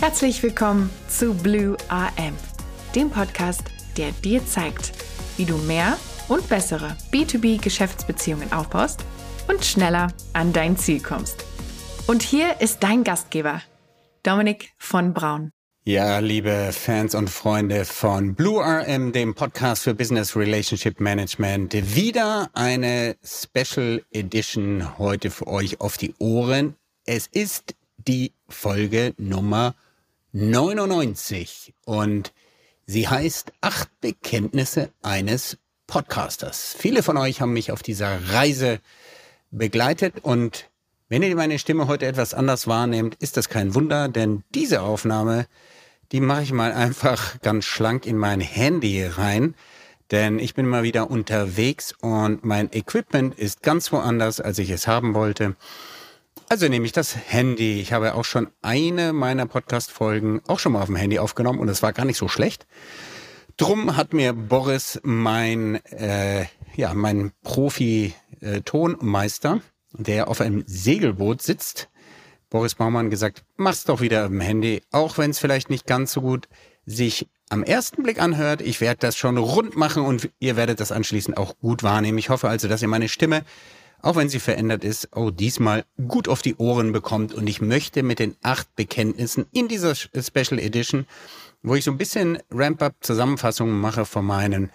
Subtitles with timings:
[0.00, 2.34] Herzlich willkommen zu Blue AM,
[2.94, 3.64] dem Podcast,
[3.98, 4.92] der dir zeigt,
[5.36, 9.04] wie du mehr und bessere B2B-Geschäftsbeziehungen aufbaust
[9.46, 11.44] und schneller an dein Ziel kommst.
[12.06, 13.60] Und hier ist dein Gastgeber,
[14.22, 15.50] Dominik von Braun.
[15.84, 22.48] Ja, liebe Fans und Freunde von Blue RM, dem Podcast für Business Relationship Management, wieder
[22.54, 26.74] eine Special Edition heute für euch auf die Ohren.
[27.04, 29.74] Es ist die Folge Nummer
[30.32, 32.32] 99 und
[32.86, 35.58] sie heißt Acht Bekenntnisse eines
[35.88, 36.76] Podcasters.
[36.78, 38.78] Viele von euch haben mich auf dieser Reise
[39.50, 40.70] begleitet und
[41.08, 45.46] wenn ihr meine Stimme heute etwas anders wahrnehmt, ist das kein Wunder, denn diese Aufnahme,
[46.12, 49.56] die mache ich mal einfach ganz schlank in mein Handy rein,
[50.12, 54.86] denn ich bin mal wieder unterwegs und mein Equipment ist ganz woanders, als ich es
[54.86, 55.56] haben wollte.
[56.52, 57.80] Also nehme ich das Handy.
[57.80, 61.68] Ich habe auch schon eine meiner Podcast-Folgen auch schon mal auf dem Handy aufgenommen und
[61.68, 62.66] es war gar nicht so schlecht.
[63.56, 69.60] Drum hat mir Boris mein, äh, ja, mein Profi-Tonmeister,
[69.92, 71.88] der auf einem Segelboot sitzt,
[72.48, 76.20] Boris Baumann gesagt, mach's doch wieder im Handy, auch wenn es vielleicht nicht ganz so
[76.20, 76.48] gut
[76.84, 78.60] sich am ersten Blick anhört.
[78.60, 82.18] Ich werde das schon rund machen und ihr werdet das anschließend auch gut wahrnehmen.
[82.18, 83.44] Ich hoffe also, dass ihr meine Stimme,
[84.02, 87.34] auch wenn sie verändert ist, auch diesmal gut auf die Ohren bekommt.
[87.34, 91.06] Und ich möchte mit den acht Bekenntnissen in dieser Special Edition,
[91.62, 94.70] wo ich so ein bisschen Ramp-Up-Zusammenfassungen mache von meinen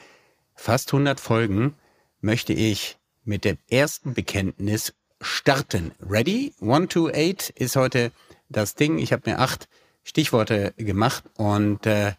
[0.56, 1.76] fast 100 Folgen,
[2.22, 5.92] möchte ich mit dem ersten Bekenntnis starten.
[6.00, 6.54] Ready?
[6.60, 8.12] One, two, eight ist heute
[8.50, 9.00] das Ding.
[9.00, 9.68] Ich habe mir acht
[10.04, 12.14] Stichworte gemacht und äh,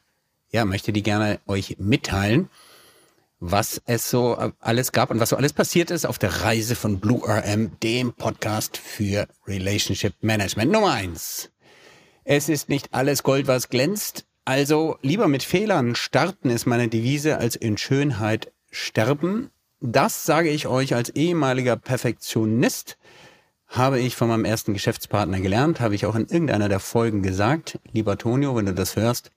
[0.51, 2.48] ja, möchte die gerne euch mitteilen,
[3.41, 7.01] was es so alles gab und was so alles passiert ist auf der Reise von
[7.01, 10.73] Blue RM, dem Podcast für Relationship Management.
[10.73, 11.51] Nummer eins.
[12.25, 14.25] Es ist nicht alles Gold, was glänzt.
[14.45, 19.51] Also lieber mit Fehlern starten ist meine Devise als in Schönheit sterben.
[19.80, 22.97] Das sage ich euch als ehemaliger Perfektionist,
[23.68, 27.79] habe ich von meinem ersten Geschäftspartner gelernt, habe ich auch in irgendeiner der Folgen gesagt.
[27.92, 29.30] Lieber Tonio, wenn du das hörst,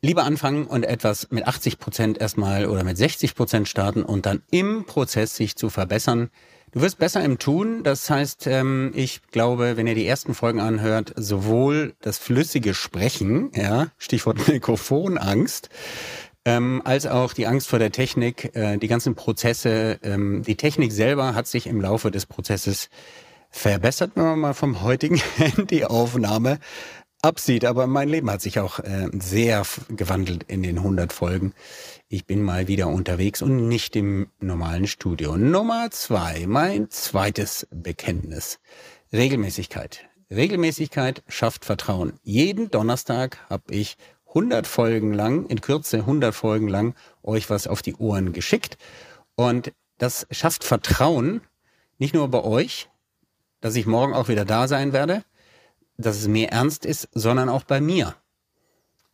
[0.00, 4.42] lieber anfangen und etwas mit 80 Prozent erstmal oder mit 60 Prozent starten und dann
[4.50, 6.30] im Prozess sich zu verbessern.
[6.72, 7.82] Du wirst besser im Tun.
[7.82, 13.50] Das heißt, ähm, ich glaube, wenn ihr die ersten Folgen anhört, sowohl das flüssige Sprechen,
[13.54, 15.70] ja, Stichwort Mikrofonangst,
[16.44, 19.98] ähm, als auch die Angst vor der Technik, äh, die ganzen Prozesse.
[20.02, 22.90] Ähm, die Technik selber hat sich im Laufe des Prozesses
[23.50, 26.58] verbessert, wenn man mal vom heutigen Handyaufnahme
[27.22, 27.64] absieht.
[27.64, 31.52] Aber mein Leben hat sich auch äh, sehr gewandelt in den 100 Folgen.
[32.08, 35.36] Ich bin mal wieder unterwegs und nicht im normalen Studio.
[35.36, 38.58] Nummer zwei, mein zweites Bekenntnis.
[39.12, 40.08] Regelmäßigkeit.
[40.30, 42.14] Regelmäßigkeit schafft Vertrauen.
[42.22, 43.96] Jeden Donnerstag habe ich
[44.28, 48.76] 100 Folgen lang, in Kürze 100 Folgen lang, euch was auf die Ohren geschickt.
[49.36, 51.40] Und das schafft Vertrauen,
[51.98, 52.88] nicht nur bei euch,
[53.60, 55.24] dass ich morgen auch wieder da sein werde,
[55.98, 58.14] dass es mir ernst ist, sondern auch bei mir.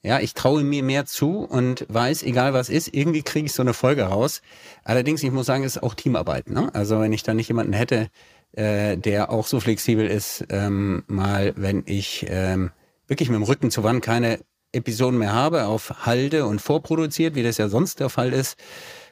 [0.03, 3.63] Ja, ich traue mir mehr zu und weiß, egal was ist, irgendwie kriege ich so
[3.63, 4.43] eine Folge raus.
[4.85, 6.51] Allerdings, ich muss sagen, es ist auch Teamarbeit.
[6.51, 6.73] Ne?
[6.75, 8.11] Also wenn ich da nicht jemanden hätte,
[8.53, 12.71] äh, der auch so flexibel ist, ähm, mal, wenn ich ähm,
[13.07, 14.41] wirklich mit dem Rücken zur Wand keine
[14.73, 18.59] Episoden mehr habe, auf Halde und vorproduziert, wie das ja sonst der Fall ist,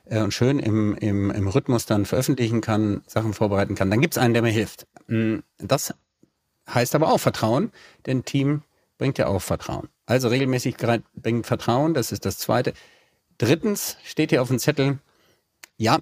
[0.04, 4.14] äh, und schön im, im, im Rhythmus dann veröffentlichen kann, Sachen vorbereiten kann, dann gibt
[4.14, 4.86] es einen, der mir hilft.
[5.06, 5.94] Mm, das
[6.68, 7.72] heißt aber auch Vertrauen,
[8.06, 8.62] denn Team
[8.98, 9.88] bringt ja auch Vertrauen.
[10.06, 12.72] Also Regelmäßigkeit bringt Vertrauen, das ist das Zweite.
[13.38, 14.98] Drittens steht hier auf dem Zettel,
[15.76, 15.98] ja,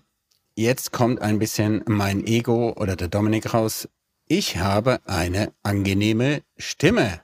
[0.55, 3.89] jetzt kommt ein bisschen mein Ego oder der Dominik raus.
[4.27, 7.21] Ich habe eine angenehme Stimme.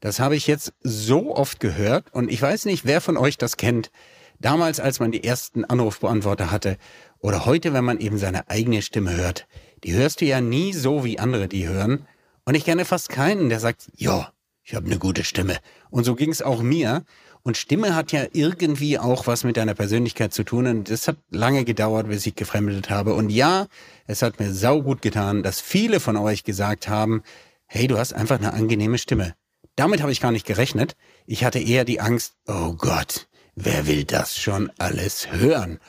[0.00, 3.56] Das habe ich jetzt so oft gehört und ich weiß nicht, wer von euch das
[3.56, 3.92] kennt.
[4.40, 6.76] Damals, als man die ersten Anrufbeantworter hatte
[7.20, 9.46] oder heute, wenn man eben seine eigene Stimme hört,
[9.84, 12.06] die hörst du ja nie so, wie andere die hören.
[12.44, 14.32] Und ich kenne fast keinen, der sagt, ja,
[14.64, 15.58] ich habe eine gute Stimme.
[15.90, 17.04] Und so ging es auch mir.
[17.42, 20.66] Und Stimme hat ja irgendwie auch was mit deiner Persönlichkeit zu tun.
[20.66, 23.14] Und das hat lange gedauert, bis ich gefremdet habe.
[23.14, 23.66] Und ja,
[24.06, 27.22] es hat mir saugut getan, dass viele von euch gesagt haben,
[27.66, 29.34] hey, du hast einfach eine angenehme Stimme.
[29.74, 30.94] Damit habe ich gar nicht gerechnet.
[31.26, 35.80] Ich hatte eher die Angst, oh Gott, wer will das schon alles hören?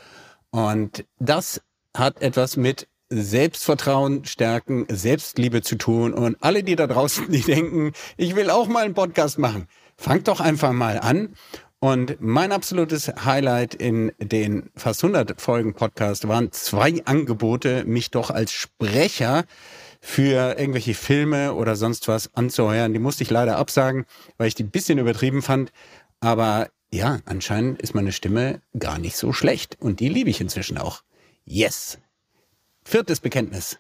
[0.50, 1.62] Und das
[1.96, 2.88] hat etwas mit
[3.22, 6.14] Selbstvertrauen stärken, Selbstliebe zu tun.
[6.14, 9.68] Und alle, die da draußen, die denken, ich will auch mal einen Podcast machen,
[9.98, 11.36] fangt doch einfach mal an.
[11.80, 18.30] Und mein absolutes Highlight in den fast 100 Folgen Podcast waren zwei Angebote, mich doch
[18.30, 19.44] als Sprecher
[20.00, 22.94] für irgendwelche Filme oder sonst was anzuheuern.
[22.94, 24.06] Die musste ich leider absagen,
[24.38, 25.74] weil ich die ein bisschen übertrieben fand.
[26.22, 29.78] Aber ja, anscheinend ist meine Stimme gar nicht so schlecht.
[29.82, 31.04] Und die liebe ich inzwischen auch.
[31.44, 31.98] Yes.
[32.86, 33.80] Viertes Bekenntnis.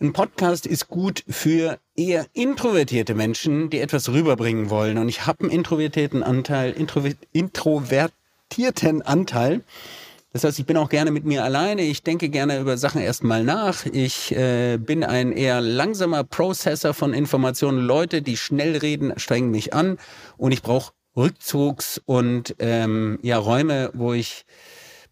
[0.00, 4.98] Ein Podcast ist gut für eher introvertierte Menschen, die etwas rüberbringen wollen.
[4.98, 9.60] Und ich habe einen introvertierten Anteil, introver introvertierten Anteil.
[10.32, 11.82] Das heißt, ich bin auch gerne mit mir alleine.
[11.82, 13.86] Ich denke gerne über Sachen erstmal nach.
[13.86, 17.78] Ich äh, bin ein eher langsamer Prozessor von Informationen.
[17.78, 19.98] Leute, die schnell reden, strengen mich an.
[20.36, 24.44] Und ich brauche Rückzugs- und ähm, ja, Räume, wo ich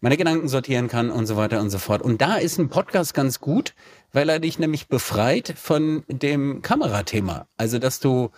[0.03, 2.01] meine Gedanken sortieren kann und so weiter und so fort.
[2.01, 3.73] Und da ist ein Podcast ganz gut,
[4.11, 7.47] weil er dich nämlich befreit von dem Kamerathema.
[7.55, 8.29] Also, dass du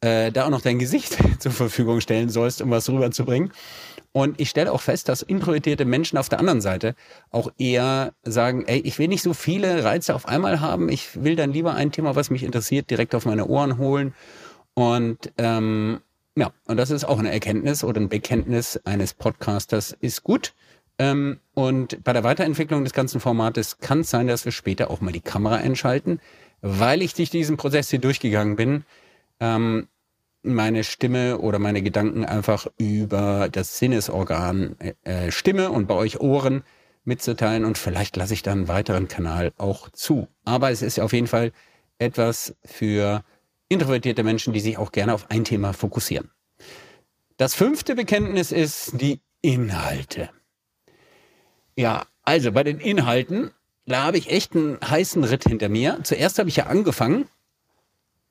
[0.00, 3.52] äh, da auch noch dein Gesicht zur Verfügung stellen sollst, um was rüberzubringen.
[4.10, 6.96] Und ich stelle auch fest, dass introvertierte Menschen auf der anderen Seite
[7.30, 10.88] auch eher sagen, ey, ich will nicht so viele Reize auf einmal haben.
[10.88, 14.12] Ich will dann lieber ein Thema, was mich interessiert, direkt auf meine Ohren holen.
[14.74, 16.00] Und ähm,
[16.34, 20.52] ja, und das ist auch eine Erkenntnis oder ein Bekenntnis eines Podcasters ist gut.
[21.02, 25.00] Ähm, und bei der Weiterentwicklung des ganzen Formates kann es sein, dass wir später auch
[25.00, 26.20] mal die Kamera einschalten,
[26.60, 28.84] weil ich durch diesen Prozess hier durchgegangen bin,
[29.40, 29.88] ähm,
[30.44, 36.62] meine Stimme oder meine Gedanken einfach über das Sinnesorgan äh, Stimme und bei euch Ohren
[37.04, 40.28] mitzuteilen und vielleicht lasse ich dann einen weiteren Kanal auch zu.
[40.44, 41.50] Aber es ist auf jeden Fall
[41.98, 43.24] etwas für
[43.68, 46.30] introvertierte Menschen, die sich auch gerne auf ein Thema fokussieren.
[47.38, 50.30] Das fünfte Bekenntnis ist die Inhalte.
[51.76, 53.50] Ja, also bei den Inhalten,
[53.86, 55.98] da habe ich echt einen heißen Ritt hinter mir.
[56.02, 57.26] Zuerst habe ich ja angefangen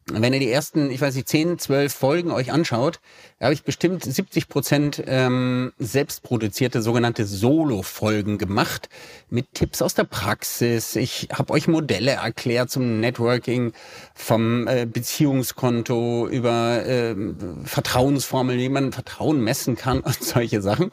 [0.08, 3.00] wenn ihr die ersten, ich weiß nicht, 10, 12 Folgen euch anschaut,
[3.40, 8.90] da habe ich bestimmt 70 Prozent ähm, selbstproduzierte sogenannte Solo-Folgen gemacht
[9.30, 10.96] mit Tipps aus der Praxis.
[10.96, 13.74] Ich habe euch Modelle erklärt zum Networking,
[14.16, 17.16] vom äh, Beziehungskonto über äh,
[17.64, 20.92] Vertrauensformeln, wie man Vertrauen messen kann und solche Sachen.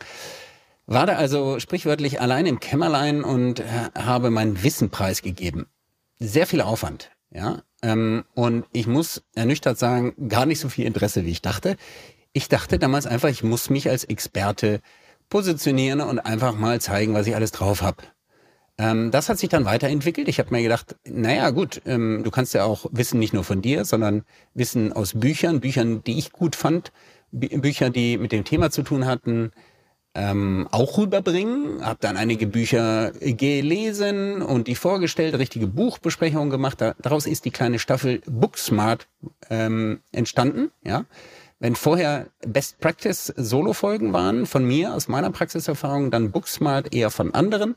[0.89, 3.65] War da also sprichwörtlich allein im Kämmerlein und äh,
[3.95, 5.67] habe meinen Wissen preisgegeben.
[6.19, 7.11] Sehr viel Aufwand.
[7.31, 11.77] Ja, ähm, und ich muss ernüchtert sagen, gar nicht so viel Interesse, wie ich dachte.
[12.33, 14.81] Ich dachte damals einfach, ich muss mich als Experte
[15.29, 18.03] positionieren und einfach mal zeigen, was ich alles drauf habe.
[18.79, 20.27] Ähm, das hat sich dann weiterentwickelt.
[20.27, 23.61] Ich habe mir gedacht, naja gut, ähm, du kannst ja auch Wissen nicht nur von
[23.61, 24.25] dir, sondern
[24.55, 26.93] Wissen aus Büchern, Büchern, die ich gut fand,
[27.31, 29.53] Bücher, die mit dem Thema zu tun hatten,
[30.15, 31.85] ähm, auch rüberbringen.
[31.85, 36.81] Habe dann einige Bücher gelesen und die vorgestellt, richtige Buchbesprechungen gemacht.
[36.81, 39.07] Daraus ist die kleine Staffel Booksmart
[39.51, 40.71] ähm, entstanden.
[40.85, 41.05] Ja,
[41.61, 47.35] wenn vorher Best Practice Solo-Folgen waren von mir aus meiner Praxiserfahrung, dann Booksmart eher von
[47.35, 47.75] anderen.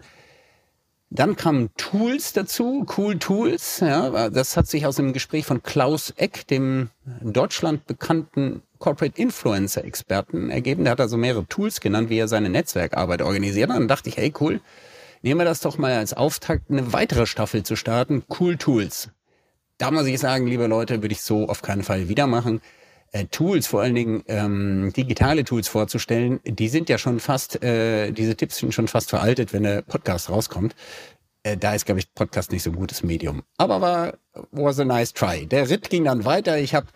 [1.10, 3.82] Dann kamen Tools dazu, Cool Tools.
[3.82, 6.90] Ja, das hat sich aus dem Gespräch von Klaus Eck, dem
[7.22, 10.84] Deutschland bekannten Corporate Influencer Experten ergeben.
[10.84, 13.70] Der hat also mehrere Tools genannt, wie er seine Netzwerkarbeit organisiert.
[13.70, 14.60] Und dann dachte ich, hey cool,
[15.22, 18.24] nehmen wir das doch mal als Auftakt, eine weitere Staffel zu starten.
[18.40, 19.10] Cool Tools.
[19.78, 22.62] Da muss ich sagen, liebe Leute, würde ich so auf keinen Fall wieder machen.
[23.14, 28.12] Äh, Tools, vor allen Dingen ähm, digitale Tools vorzustellen, die sind ja schon fast, äh,
[28.12, 30.76] diese Tipps sind schon fast veraltet, wenn der Podcast rauskommt.
[31.44, 33.44] Äh, da ist, glaube ich, Podcast nicht so ein gutes Medium.
[33.58, 34.14] Aber war
[34.52, 35.46] was a nice try.
[35.46, 36.58] Der Ritt ging dann weiter.
[36.58, 36.88] Ich habe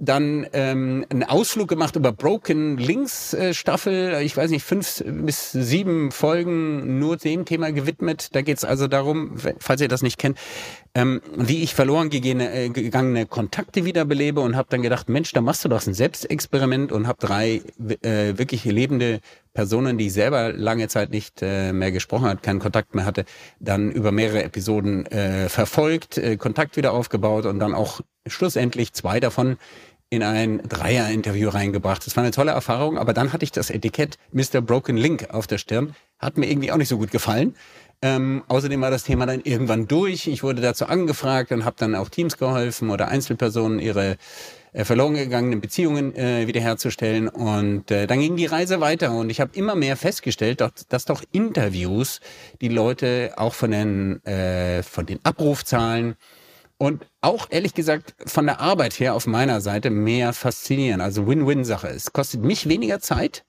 [0.00, 5.52] dann ähm, einen Ausflug gemacht über Broken Links äh, Staffel, ich weiß nicht, fünf bis
[5.52, 8.34] sieben Folgen nur dem Thema gewidmet.
[8.34, 10.38] Da geht's also darum, falls ihr das nicht kennt,
[10.94, 15.42] ähm, wie ich verloren gegangene, äh, gegangene Kontakte wiederbelebe und habe dann gedacht, Mensch, da
[15.42, 17.62] machst du doch ein Selbstexperiment und habe drei
[18.02, 19.20] äh, wirklich lebende
[19.52, 23.24] Personen, die ich selber lange Zeit nicht äh, mehr gesprochen hat, keinen Kontakt mehr hatte,
[23.58, 29.20] dann über mehrere Episoden äh, verfolgt, äh, Kontakt wieder aufgebaut und dann auch schlussendlich zwei
[29.20, 29.58] davon
[30.10, 32.04] in ein Dreier-Interview reingebracht.
[32.04, 34.60] Das war eine tolle Erfahrung, aber dann hatte ich das Etikett Mr.
[34.60, 35.94] Broken Link auf der Stirn.
[36.18, 37.54] Hat mir irgendwie auch nicht so gut gefallen.
[38.02, 40.26] Ähm, außerdem war das Thema dann irgendwann durch.
[40.26, 44.16] Ich wurde dazu angefragt und habe dann auch Teams geholfen oder Einzelpersonen ihre
[44.72, 47.28] äh, verloren gegangenen Beziehungen äh, wiederherzustellen.
[47.28, 51.04] Und äh, dann ging die Reise weiter und ich habe immer mehr festgestellt, dass, dass
[51.04, 52.20] doch Interviews
[52.60, 56.16] die Leute auch von den, äh, von den Abrufzahlen
[56.80, 61.02] und auch ehrlich gesagt von der Arbeit her auf meiner Seite mehr faszinieren.
[61.02, 61.88] Also Win-Win-Sache.
[61.88, 63.44] Es kostet mich weniger Zeit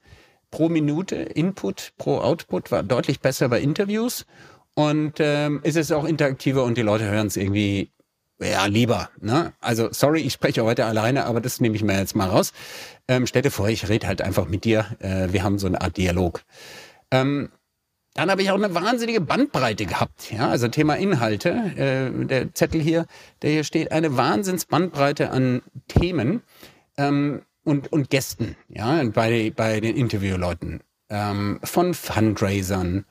[0.50, 1.16] pro Minute.
[1.16, 4.26] Input pro Output war deutlich besser bei Interviews.
[4.74, 7.90] Und ähm, ist es auch interaktiver und die Leute hören es irgendwie
[8.38, 9.08] ja, lieber.
[9.18, 9.54] Ne?
[9.60, 12.52] Also, sorry, ich spreche heute alleine, aber das nehme ich mir jetzt mal raus.
[13.08, 14.84] Ähm, stell dir vor, ich rede halt einfach mit dir.
[14.98, 16.42] Äh, wir haben so eine Art Dialog.
[17.10, 17.48] Ähm,
[18.14, 20.30] Dann habe ich auch eine wahnsinnige Bandbreite gehabt.
[20.30, 21.50] Ja, also Thema Inhalte.
[21.50, 23.06] Äh, der Zettel hier,
[23.40, 26.42] der hier steht, eine Wahnsinnsbandbreite an Themen
[26.98, 30.80] ähm, und, und Gästen, ja, bei, bei den Interviewleuten.
[31.08, 33.06] Ähm, von Fundraisern,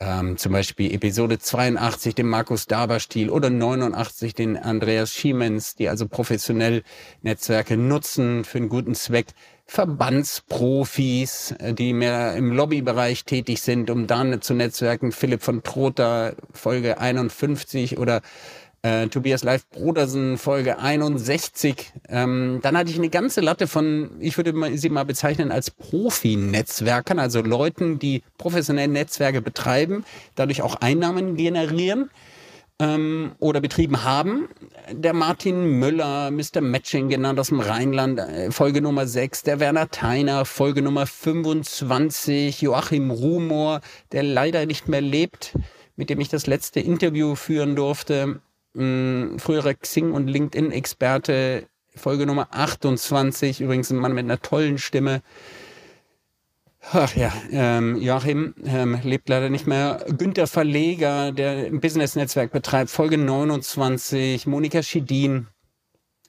[0.00, 6.08] ähm, zum Beispiel Episode 82 den Markus Daber-Stil oder 89 den Andreas Schiemens, die also
[6.08, 6.82] professionell
[7.22, 9.26] Netzwerke nutzen für einen guten Zweck.
[9.72, 15.12] Verbandsprofis, äh, die mehr im Lobbybereich tätig sind, um dann zu netzwerken.
[15.12, 18.20] Philipp von Trotha, Folge 51 oder
[18.82, 21.90] äh, Tobias Live Brodersen, Folge 61.
[22.10, 27.18] Ähm, dann hatte ich eine ganze Latte von, ich würde sie mal bezeichnen als Profi-Netzwerkern,
[27.18, 32.10] also Leuten, die professionell Netzwerke betreiben, dadurch auch Einnahmen generieren
[32.82, 34.48] ähm, oder betrieben haben.
[34.90, 36.60] Der Martin Müller, Mr.
[36.60, 39.44] Matching genannt aus dem Rheinland, äh, Folge Nummer 6.
[39.44, 42.60] Der Werner Theiner, Folge Nummer 25.
[42.60, 43.80] Joachim Rumor,
[44.12, 45.56] der leider nicht mehr lebt,
[45.96, 48.40] mit dem ich das letzte Interview führen durfte
[48.74, 55.22] mh, früherer Xing- und LinkedIn-Experte, Folge Nummer 28, übrigens ein Mann mit einer tollen Stimme.
[56.90, 60.04] Ach ja, ähm, Joachim ähm, lebt leider nicht mehr.
[60.18, 65.46] Günther Verleger, der ein Business-Netzwerk betreibt, Folge 29, Monika Schidin,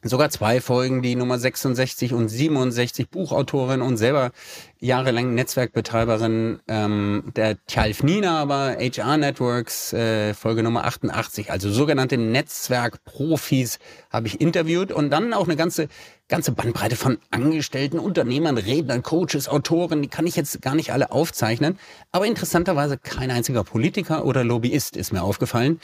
[0.04, 4.32] sogar zwei Folgen, die Nummer 66 und 67, Buchautorin und selber
[4.80, 12.18] jahrelang Netzwerkbetreiberin ähm, der Tjalf Nina, aber HR Networks, äh, Folge Nummer 88, also sogenannte
[12.18, 13.80] Netzwerkprofis
[14.10, 15.88] habe ich interviewt und dann auch eine ganze
[16.30, 21.12] ganze Bandbreite von Angestellten, Unternehmern, Rednern, Coaches, Autoren, die kann ich jetzt gar nicht alle
[21.12, 21.78] aufzeichnen,
[22.12, 25.80] aber interessanterweise kein einziger Politiker oder Lobbyist ist mir aufgefallen.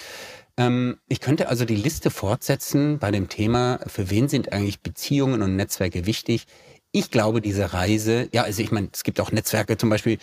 [0.60, 5.42] Ähm, ich könnte also die Liste fortsetzen bei dem Thema, für wen sind eigentlich Beziehungen
[5.42, 6.48] und Netzwerke wichtig.
[6.92, 10.18] Ich glaube, diese Reise, ja, also ich meine, es gibt auch Netzwerke, zum Beispiel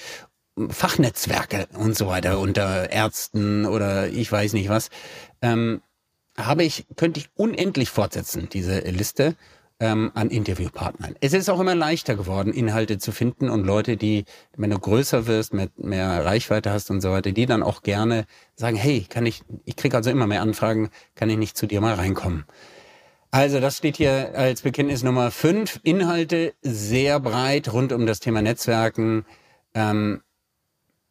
[0.68, 4.90] Fachnetzwerke und so weiter unter Ärzten oder ich weiß nicht was.
[5.40, 5.80] Ähm,
[6.36, 9.36] habe ich, könnte ich unendlich fortsetzen, diese Liste
[9.78, 11.16] ähm, an Interviewpartnern.
[11.20, 14.24] Es ist auch immer leichter geworden, Inhalte zu finden und Leute, die,
[14.56, 18.24] wenn du größer wirst, mit mehr Reichweite hast und so weiter, die dann auch gerne
[18.54, 21.80] sagen, hey, kann ich, ich kriege also immer mehr Anfragen, kann ich nicht zu dir
[21.80, 22.44] mal reinkommen?
[23.30, 25.80] Also das steht hier als Bekenntnis Nummer 5.
[25.82, 29.26] Inhalte sehr breit rund um das Thema Netzwerken
[29.74, 30.22] ähm,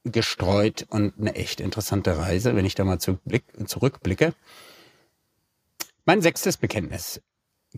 [0.05, 4.33] gestreut und eine echt interessante Reise, wenn ich da mal zurückblicke.
[6.05, 7.21] Mein sechstes Bekenntnis.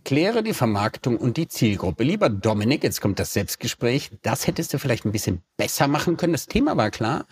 [0.03, 2.03] Kläre die Vermarktung und die Zielgruppe.
[2.03, 4.11] Lieber Dominik, jetzt kommt das Selbstgespräch.
[4.21, 6.33] Das hättest du vielleicht ein bisschen besser machen können.
[6.33, 7.25] Das Thema war klar.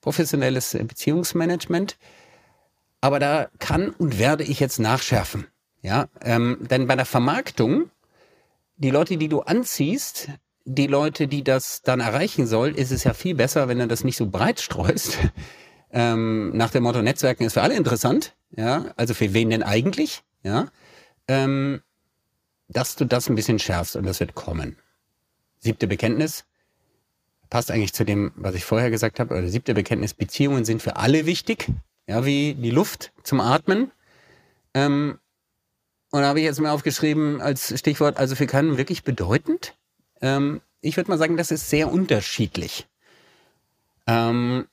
[0.00, 1.96] Professionelles Beziehungsmanagement.
[3.00, 5.46] Aber da kann und werde ich jetzt nachschärfen.
[5.82, 7.90] Ja, ähm, denn bei der Vermarktung,
[8.76, 10.28] die Leute, die du anziehst,
[10.64, 14.04] die Leute, die das dann erreichen soll, ist es ja viel besser, wenn du das
[14.04, 15.18] nicht so breit streust.
[15.94, 18.34] Ähm, nach dem Motto Netzwerken ist für alle interessant.
[18.56, 20.22] Ja, also für wen denn eigentlich?
[20.42, 20.68] Ja,
[21.28, 21.82] ähm,
[22.72, 24.76] dass du das ein bisschen schärfst und das wird kommen.
[25.58, 26.44] Siebte Bekenntnis
[27.50, 29.36] passt eigentlich zu dem, was ich vorher gesagt habe.
[29.36, 31.68] Oder siebte Bekenntnis: Beziehungen sind für alle wichtig,
[32.06, 33.92] ja, wie die Luft zum Atmen.
[34.74, 35.18] Ähm,
[36.10, 39.74] und da habe ich jetzt mal aufgeschrieben als Stichwort, also für keinen wirklich bedeutend.
[40.20, 42.86] Ähm, ich würde mal sagen, das ist sehr unterschiedlich.
[44.06, 44.66] Ähm,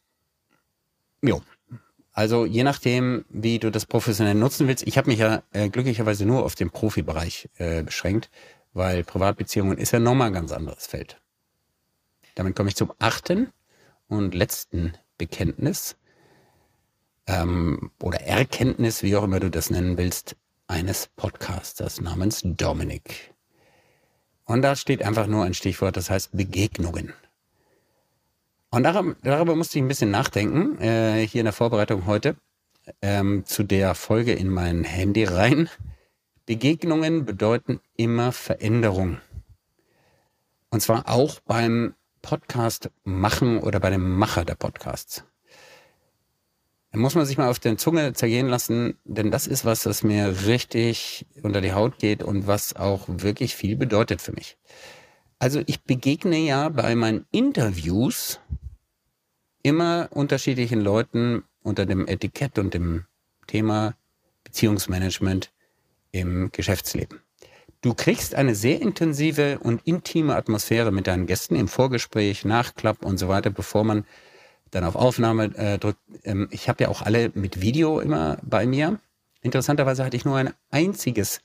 [1.22, 1.42] jo,
[2.20, 4.86] also je nachdem, wie du das professionell nutzen willst.
[4.86, 8.30] Ich habe mich ja äh, glücklicherweise nur auf den Profibereich äh, beschränkt,
[8.74, 11.22] weil Privatbeziehungen ist ja nochmal ein ganz anderes Feld.
[12.36, 13.54] Damit komme ich zum achten
[14.10, 15.96] und letzten Bekenntnis
[17.26, 20.36] ähm, oder Erkenntnis, wie auch immer du das nennen willst,
[20.68, 23.34] eines Podcasters namens Dominik.
[24.44, 27.14] Und da steht einfach nur ein Stichwort, das heißt Begegnungen.
[28.72, 32.36] Und darüber, darüber musste ich ein bisschen nachdenken, äh, hier in der Vorbereitung heute,
[33.02, 35.70] ähm, zu der Folge in mein Handy rein.
[36.46, 39.20] Begegnungen bedeuten immer Veränderung.
[40.70, 45.24] Und zwar auch beim Podcast machen oder bei dem Macher der Podcasts.
[46.92, 50.04] Da muss man sich mal auf der Zunge zergehen lassen, denn das ist was, das
[50.04, 54.58] mir richtig unter die Haut geht und was auch wirklich viel bedeutet für mich.
[55.38, 58.40] Also ich begegne ja bei meinen Interviews
[59.64, 63.06] immer unterschiedlichen Leuten unter dem Etikett und dem
[63.48, 63.96] Thema
[64.44, 65.52] Beziehungsmanagement
[66.12, 67.20] im Geschäftsleben.
[67.82, 73.18] Du kriegst eine sehr intensive und intime Atmosphäre mit deinen Gästen im Vorgespräch, Nachklapp und
[73.18, 74.06] so weiter, bevor man
[74.72, 76.00] dann auf Aufnahme äh, drückt.
[76.24, 79.00] Ähm, ich habe ja auch alle mit Video immer bei mir.
[79.42, 81.42] Interessanterweise hatte ich nur ein einziges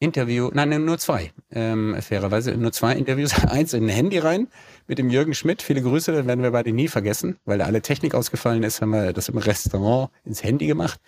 [0.00, 3.32] Interview, nein, nur zwei, ähm, fairerweise nur zwei Interviews.
[3.48, 4.48] Eins in ein Handy rein
[4.86, 5.62] mit dem Jürgen Schmidt.
[5.62, 8.90] Viele Grüße, dann werden wir beide nie vergessen, weil da alle Technik ausgefallen ist, haben
[8.90, 11.00] wir das im Restaurant ins Handy gemacht.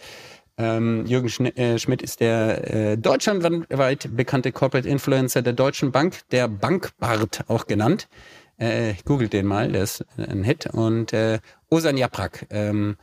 [0.58, 6.20] Ähm, Jürgen Schn äh, Schmidt ist der äh, deutschlandweit bekannte Corporate Influencer der Deutschen Bank,
[6.30, 8.08] der Bankbart auch genannt.
[8.56, 10.66] Äh, googelt den mal, der ist ein Hit.
[10.72, 12.96] Und äh, Osan Japrak, ähm,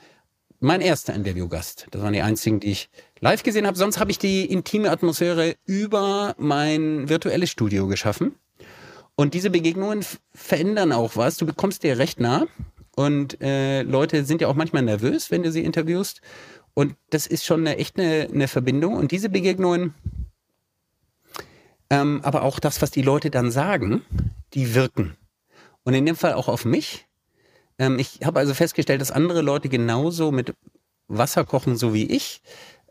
[0.60, 1.88] mein erster Interviewgast.
[1.92, 2.90] Das waren die einzigen, die ich
[3.24, 3.77] live gesehen habe.
[3.77, 8.36] Sonst habe ich die intime Atmosphäre über mein virtuelles Studio geschaffen.
[9.15, 10.03] Und diese Begegnungen
[10.34, 11.38] verändern auch was.
[11.38, 12.48] Du bekommst dir recht nah.
[12.96, 16.20] Und äh, Leute sind ja auch manchmal nervös, wenn du sie interviewst.
[16.74, 18.96] Und das ist schon eine, echt eine, eine Verbindung.
[18.96, 19.94] Und diese Begegnungen,
[21.89, 24.01] ähm, aber auch das, was die Leute dann sagen,
[24.53, 25.15] die wirken.
[25.84, 27.08] Und in dem Fall auch auf mich.
[27.80, 30.53] Ähm, ich habe also festgestellt, dass andere Leute genauso mit
[31.08, 32.42] Wasser kochen, so wie ich.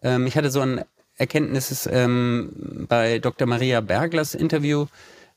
[0.02, 0.84] Ähm, ich hatte so ein
[1.16, 3.46] Erkenntnis ähm, bei Dr.
[3.46, 4.86] Maria Berglers Interview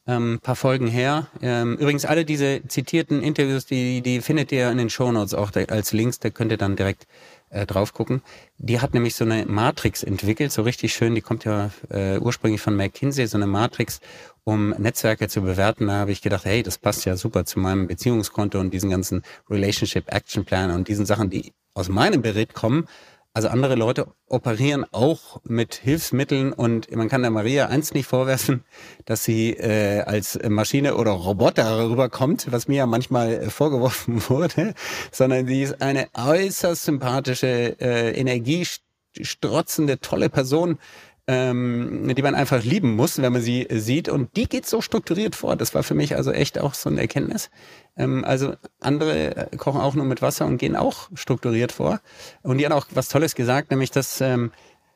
[0.07, 1.27] ähm, paar Folgen her.
[1.41, 5.93] Ähm, übrigens alle diese zitierten Interviews, die, die findet ihr in den Shownotes auch als
[5.93, 7.07] Links, da könnt ihr dann direkt
[7.49, 8.21] äh, drauf gucken.
[8.57, 12.61] Die hat nämlich so eine Matrix entwickelt, so richtig schön, die kommt ja äh, ursprünglich
[12.61, 13.99] von McKinsey, so eine Matrix,
[14.43, 15.87] um Netzwerke zu bewerten.
[15.87, 19.23] Da habe ich gedacht, hey, das passt ja super zu meinem Beziehungskonto und diesen ganzen
[19.49, 22.87] Relationship Action Plan und diesen Sachen, die aus meinem Bericht kommen,
[23.35, 28.63] also andere Leute operieren auch mit Hilfsmitteln und man kann der Maria eins nicht vorwerfen,
[29.03, 34.73] dass sie äh, als Maschine oder Roboter rüberkommt, was mir ja manchmal äh, vorgeworfen wurde,
[35.11, 40.79] sondern sie ist eine äußerst sympathische, äh, energiestrotzende, tolle Person,
[41.27, 44.09] ähm, die man einfach lieben muss, wenn man sie sieht.
[44.09, 45.55] Und die geht so strukturiert vor.
[45.55, 47.49] Das war für mich also echt auch so eine Erkenntnis.
[47.97, 51.99] Ähm, also andere kochen auch nur mit Wasser und gehen auch strukturiert vor.
[52.43, 54.51] Und die hat auch was Tolles gesagt, nämlich dass ähm,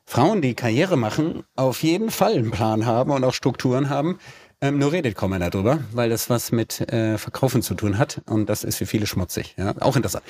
[0.06, 4.18] Frauen, die Karriere machen, auf jeden Fall einen Plan haben und auch Strukturen haben.
[4.60, 8.20] Ähm, nur redet kaum einer darüber, weil das was mit äh, Verkaufen zu tun hat
[8.26, 9.54] und das ist für viele schmutzig.
[9.56, 9.74] Ja?
[9.80, 10.24] Auch interessant.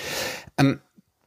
[0.57, 0.81] Ähm,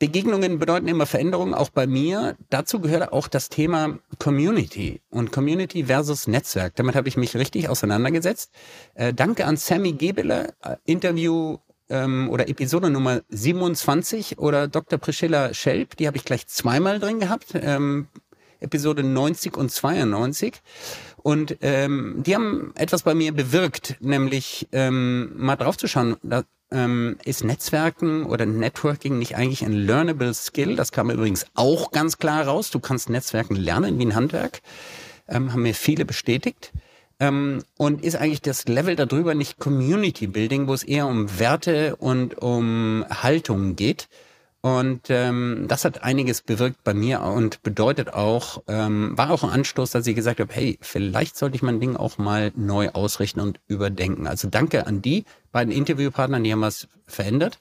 [0.03, 2.35] Begegnungen bedeuten immer Veränderungen, auch bei mir.
[2.49, 6.75] Dazu gehört auch das Thema Community und Community versus Netzwerk.
[6.75, 8.51] Damit habe ich mich richtig auseinandergesetzt.
[8.95, 11.55] Äh, danke an Sammy Gebele, äh, Interview
[11.89, 14.99] ähm, oder Episode Nummer 27 oder Dr.
[14.99, 17.53] Priscilla Schelp, die habe ich gleich zweimal drin gehabt.
[17.53, 18.09] Ähm,
[18.59, 20.61] Episode 90 und 92.
[21.15, 26.17] Und ähm, die haben etwas bei mir bewirkt, nämlich ähm, mal draufzuschauen,
[26.73, 30.75] ähm, ist Netzwerken oder Networking nicht eigentlich ein learnable Skill?
[30.75, 32.71] Das kam übrigens auch ganz klar raus.
[32.71, 34.61] Du kannst Netzwerken lernen wie ein Handwerk.
[35.27, 36.73] Ähm, haben mir viele bestätigt.
[37.19, 41.95] Ähm, und ist eigentlich das Level darüber nicht Community Building, wo es eher um Werte
[41.95, 44.09] und um Haltung geht?
[44.65, 49.49] Und ähm, das hat einiges bewirkt bei mir und bedeutet auch, ähm, war auch ein
[49.49, 53.41] Anstoß, dass ich gesagt habe, hey, vielleicht sollte ich mein Ding auch mal neu ausrichten
[53.41, 54.25] und überdenken.
[54.25, 57.59] Also danke an die beiden Interviewpartnern, die haben was verändert.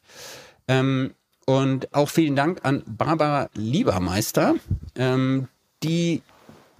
[0.69, 4.55] Ähm, und auch vielen Dank an Barbara Liebermeister,
[4.95, 5.49] ähm,
[5.83, 6.23] die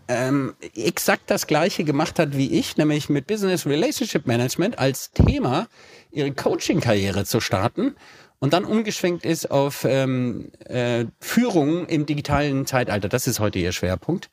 [0.07, 5.67] ähm, exakt das gleiche gemacht hat wie ich, nämlich mit Business Relationship Management als Thema
[6.13, 7.97] ihre Coaching-Karriere zu starten
[8.43, 13.09] und dann umgeschwenkt ist auf ähm, äh, Führung im digitalen Zeitalter.
[13.09, 14.31] Das ist heute ihr Schwerpunkt.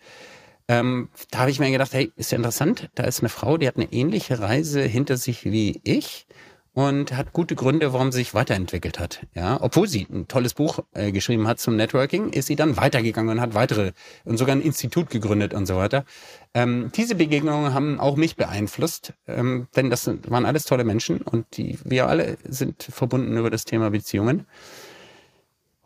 [0.68, 3.68] Ähm, da habe ich mir gedacht, hey, ist ja interessant, da ist eine Frau, die
[3.68, 6.26] hat eine ähnliche Reise hinter sich wie ich
[6.74, 9.26] und hat gute Gründe, warum sie sich weiterentwickelt hat.
[9.34, 13.38] Ja, obwohl sie ein tolles Buch äh, geschrieben hat zum Networking, ist sie dann weitergegangen
[13.38, 13.92] und hat weitere
[14.26, 16.06] und sogar ein Institut gegründet und so weiter.
[16.54, 21.22] Ähm, diese Begegnungen haben auch mich beeinflusst, ähm, denn das sind, waren alles tolle Menschen
[21.22, 24.46] und die, wir alle sind verbunden über das Thema Beziehungen.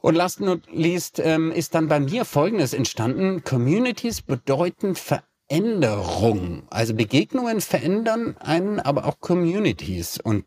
[0.01, 3.45] Und last not least ähm, ist dann bei mir Folgendes entstanden.
[3.45, 6.63] Communities bedeuten Veränderung.
[6.69, 10.19] Also Begegnungen verändern einen, aber auch Communities.
[10.19, 10.43] Und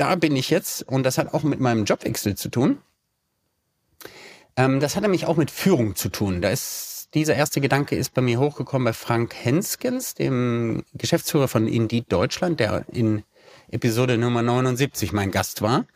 [0.00, 2.78] da bin ich jetzt, und das hat auch mit meinem Jobwechsel zu tun.
[4.56, 6.40] Ähm, das hat nämlich auch mit Führung zu tun.
[6.40, 11.66] Da ist dieser erste Gedanke ist bei mir hochgekommen bei Frank Henskens, dem Geschäftsführer von
[11.66, 13.24] Indeed Deutschland, der in
[13.68, 15.86] Episode Nummer 79 mein Gast war.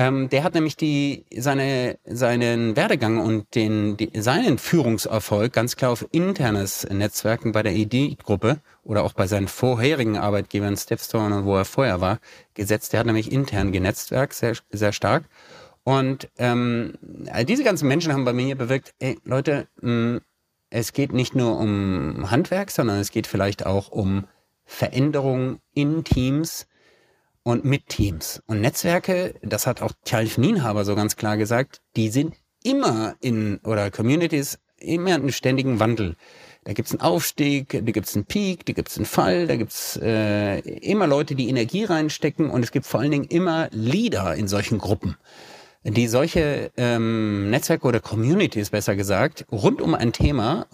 [0.00, 5.90] Ähm, der hat nämlich die, seine, seinen Werdegang und den, die, seinen Führungserfolg ganz klar
[5.90, 11.54] auf internes Netzwerken bei der ID-Gruppe oder auch bei seinen vorherigen Arbeitgebern Stepstone und wo
[11.54, 12.18] er vorher war,
[12.54, 12.94] gesetzt.
[12.94, 15.24] Der hat nämlich intern genetzwerk sehr, sehr stark.
[15.84, 16.94] Und ähm,
[17.46, 20.20] diese ganzen Menschen haben bei mir bewirkt, ey Leute, mh, mm,
[20.70, 24.24] es geht nicht nur um Handwerk, sondern es geht vielleicht auch um
[24.64, 26.66] Veränderung in Teams,
[27.50, 28.42] und mit Teams.
[28.46, 33.58] Und Netzwerke, das hat auch Tjalf Nienhaber so ganz klar gesagt, die sind immer in,
[33.64, 36.16] oder Communities, immer in ständigen Wandel.
[36.64, 40.58] Da gibt's einen Aufstieg, da gibt's einen Peak, da gibt's einen Fall, da gibt's äh,
[40.60, 44.78] immer Leute, die Energie reinstecken und es gibt vor allen Dingen immer Leader in solchen
[44.78, 45.16] Gruppen
[45.82, 50.66] die solche ähm, Netzwerke oder Communities, besser gesagt, rund um ein Thema,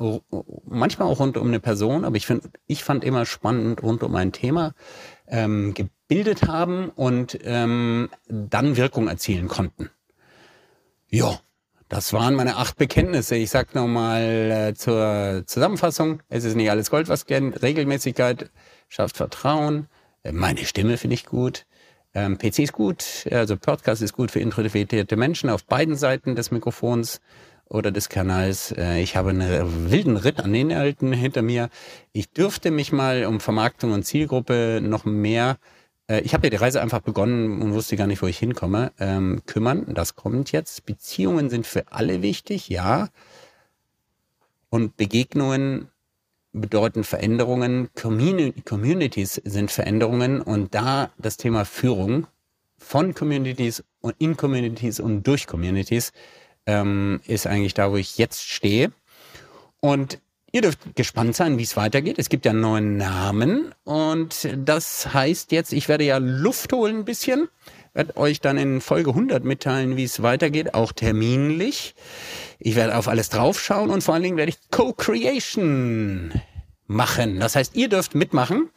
[0.66, 4.16] manchmal auch rund um eine Person, aber ich finde, ich fand immer spannend rund um
[4.16, 4.74] ein Thema
[5.28, 5.74] ähm,
[6.08, 9.90] gebildet haben und ähm, dann Wirkung erzielen konnten.
[11.08, 11.40] Ja,
[11.88, 13.36] das waren meine acht Bekenntnisse.
[13.36, 16.22] Ich sag nochmal äh, zur Zusammenfassung.
[16.28, 17.62] Es ist nicht alles Gold, was glänzt.
[17.62, 18.50] Regelmäßigkeit
[18.88, 19.88] schafft Vertrauen.
[20.22, 21.66] Äh, meine Stimme finde ich gut.
[22.14, 26.50] Ähm, PC ist gut, also Podcast ist gut für introvertierte Menschen auf beiden Seiten des
[26.50, 27.20] Mikrofons
[27.68, 28.72] oder des Kanals.
[28.72, 31.68] Äh, ich habe einen wilden Ritt an Inhalten hinter mir.
[32.12, 35.58] Ich dürfte mich mal um Vermarktung und Zielgruppe noch mehr
[36.08, 38.92] äh, ich habe ja die Reise einfach begonnen und wusste gar nicht, wo ich hinkomme.
[38.98, 40.86] Ähm, kümmern, das kommt jetzt.
[40.86, 43.08] Beziehungen sind für alle wichtig, ja.
[44.68, 45.88] Und Begegnungen
[46.52, 52.26] bedeuten Veränderungen, Communities sind Veränderungen und da das Thema Führung
[52.78, 56.12] von Communities und in Communities und durch Communities
[56.66, 58.92] ähm, ist eigentlich da, wo ich jetzt stehe.
[59.80, 60.18] Und
[60.56, 62.18] ihr dürft gespannt sein, wie es weitergeht.
[62.18, 67.00] Es gibt ja einen neuen Namen und das heißt jetzt, ich werde ja Luft holen
[67.00, 67.48] ein bisschen,
[67.92, 71.94] werde euch dann in Folge 100 mitteilen, wie es weitergeht, auch terminlich.
[72.58, 76.32] Ich werde auf alles draufschauen und vor allen Dingen werde ich Co-Creation
[76.86, 77.38] machen.
[77.38, 78.70] Das heißt, ihr dürft mitmachen.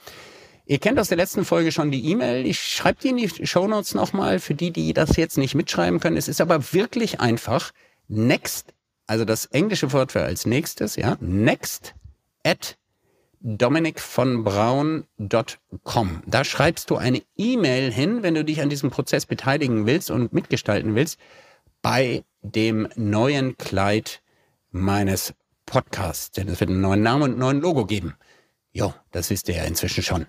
[0.65, 2.45] Ihr kennt aus der letzten Folge schon die E-Mail.
[2.45, 6.17] Ich schreibe die in die Shownotes nochmal für die, die das jetzt nicht mitschreiben können.
[6.17, 7.71] Es ist aber wirklich einfach.
[8.09, 8.73] Next,
[9.09, 11.95] also das englische Wort für als nächstes, ja, next
[12.43, 12.77] at
[13.39, 16.23] dominikvonbraun.com.
[16.27, 20.31] Da schreibst du eine E-Mail hin, wenn du dich an diesem Prozess beteiligen willst und
[20.31, 21.17] mitgestalten willst,
[21.81, 24.21] bei dem neuen Kleid
[24.69, 25.33] meines
[25.65, 26.29] Podcasts.
[26.29, 28.13] Denn es wird einen neuen Namen und einen neuen Logo geben.
[28.71, 30.27] Jo, das wisst ihr ja inzwischen schon.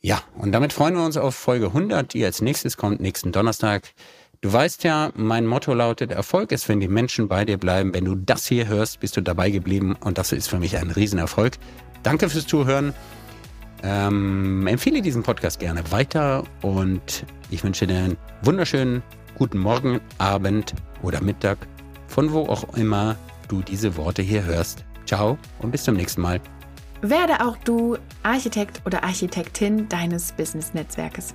[0.00, 3.92] Ja, und damit freuen wir uns auf Folge 100, die als nächstes kommt, nächsten Donnerstag.
[4.42, 7.92] Du weißt ja, mein Motto lautet, Erfolg ist, wenn die Menschen bei dir bleiben.
[7.92, 10.90] Wenn du das hier hörst, bist du dabei geblieben und das ist für mich ein
[10.90, 11.58] Riesenerfolg.
[12.02, 12.94] Danke fürs Zuhören.
[13.82, 19.02] Ähm, empfehle diesen Podcast gerne weiter und ich wünsche dir einen wunderschönen
[19.34, 21.58] guten Morgen, Abend oder Mittag,
[22.08, 23.16] von wo auch immer
[23.48, 24.86] du diese Worte hier hörst.
[25.04, 26.40] Ciao und bis zum nächsten Mal.
[27.02, 31.34] Werde auch du Architekt oder Architektin deines Business-Netzwerkes.